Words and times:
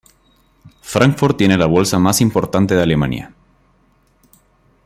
Fráncfort 0.81 1.37
tiene 1.37 1.59
la 1.59 1.67
bolsa 1.67 1.99
más 1.99 2.21
importante 2.21 2.73
de 2.73 2.81
Alemania. 2.81 3.35